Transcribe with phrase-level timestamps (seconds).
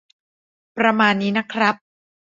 [0.77, 1.75] ประมาณนี้นะครับ